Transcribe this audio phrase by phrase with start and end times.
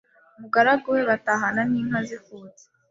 [0.37, 2.63] umugaragu we batahana n’ inka zikutse